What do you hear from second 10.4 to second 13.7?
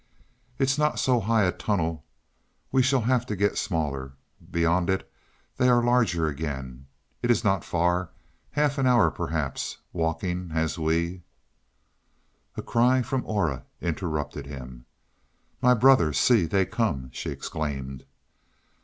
as we" A cry from Aura